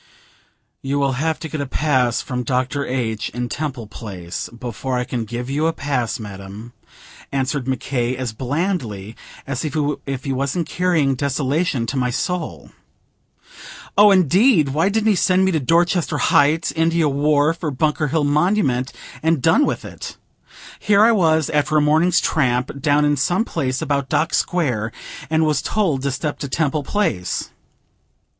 [0.81, 2.83] "You will have to get a pass from Dr.
[2.87, 6.73] H., in Temple Place, before I can give you a pass, madam,"
[7.31, 12.71] answered Mc K., as blandly as if he wasn't carrying desolation to my soul.
[13.95, 14.69] Oh, indeed!
[14.69, 18.91] why didn't he send me to Dorchester Heights, India Wharf, or Bunker Hill Monument,
[19.21, 20.17] and done with it?
[20.79, 24.91] Here I was, after a morning's tramp, down in some place about Dock Square,
[25.29, 27.51] and was told to step to Temple Place.